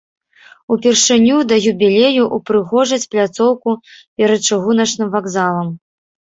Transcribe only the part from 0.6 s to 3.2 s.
Упершыню да юбілею ўпрыгожаць